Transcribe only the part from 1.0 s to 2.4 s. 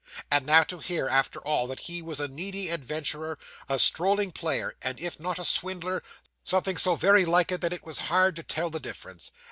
after all, that he was a